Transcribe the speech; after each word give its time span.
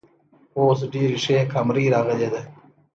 اوس 0.57 0.79
ډیرې 0.93 1.17
ښې 1.23 1.37
کامرۍ 1.53 1.85
راغلی 1.93 2.27
ده 2.33 2.41